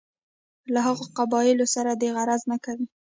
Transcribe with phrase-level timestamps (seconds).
[0.73, 2.87] له هغو قبایلو سره دې غرض نه کوي.